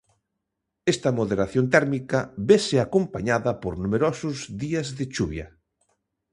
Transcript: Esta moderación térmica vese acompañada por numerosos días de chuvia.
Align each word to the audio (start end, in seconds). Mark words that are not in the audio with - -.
Esta 0.93 1.15
moderación 1.19 1.65
térmica 1.75 2.19
vese 2.49 2.75
acompañada 2.79 3.51
por 3.61 3.73
numerosos 3.83 4.37
días 4.63 4.87
de 4.97 5.05
chuvia. 5.15 5.47